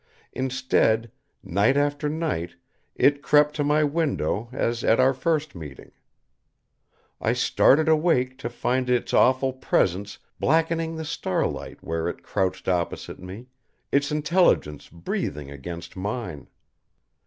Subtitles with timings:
[0.33, 1.11] Instead,
[1.43, 2.55] night after night
[2.95, 5.91] It crept to my window as at our first meeting.
[7.21, 13.19] I started awake to find Its awful presence blackening the starlight where It crouched opposite
[13.19, 13.45] me,
[13.91, 16.47] Its intelligence breathing against mine.